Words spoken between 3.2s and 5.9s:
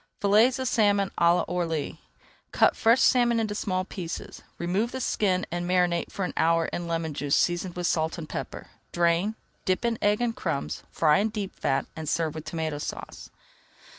into small pieces, remove the skin, and